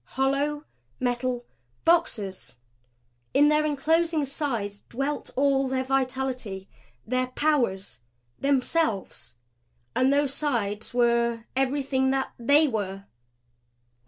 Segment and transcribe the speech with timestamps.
[0.17, 0.63] Hollow
[0.99, 1.45] metal
[1.85, 2.57] boxes!
[3.35, 6.67] In their enclosing sides dwelt all their vitality
[7.05, 7.99] their powers
[8.39, 9.35] themselves!
[9.95, 13.05] And those sides were everything that THEY were!